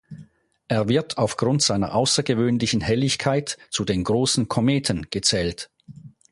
[0.67, 5.69] Er wird aufgrund seiner außergewöhnlichen Helligkeit zu den „Großen Kometen“ gezählt.